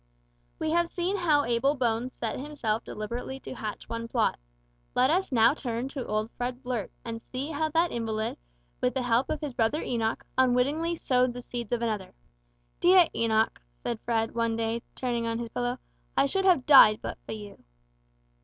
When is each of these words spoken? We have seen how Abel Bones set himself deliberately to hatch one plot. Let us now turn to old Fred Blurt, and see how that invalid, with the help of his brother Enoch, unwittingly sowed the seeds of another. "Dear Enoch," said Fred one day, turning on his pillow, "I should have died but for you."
We 0.57 0.71
have 0.71 0.89
seen 0.89 1.15
how 1.15 1.45
Abel 1.45 1.75
Bones 1.75 2.15
set 2.15 2.39
himself 2.39 2.83
deliberately 2.83 3.39
to 3.41 3.53
hatch 3.53 3.87
one 3.87 4.07
plot. 4.07 4.39
Let 4.95 5.11
us 5.11 5.31
now 5.31 5.53
turn 5.53 5.89
to 5.89 6.07
old 6.07 6.31
Fred 6.31 6.63
Blurt, 6.63 6.91
and 7.05 7.21
see 7.21 7.51
how 7.51 7.69
that 7.69 7.91
invalid, 7.91 8.39
with 8.81 8.95
the 8.95 9.03
help 9.03 9.29
of 9.29 9.41
his 9.41 9.53
brother 9.53 9.79
Enoch, 9.83 10.25
unwittingly 10.39 10.95
sowed 10.95 11.33
the 11.33 11.41
seeds 11.43 11.71
of 11.71 11.83
another. 11.83 12.15
"Dear 12.79 13.09
Enoch," 13.13 13.61
said 13.83 13.99
Fred 14.03 14.33
one 14.33 14.55
day, 14.55 14.81
turning 14.95 15.27
on 15.27 15.37
his 15.37 15.49
pillow, 15.49 15.77
"I 16.17 16.25
should 16.25 16.45
have 16.45 16.65
died 16.65 16.97
but 17.03 17.19
for 17.27 17.33
you." 17.33 17.63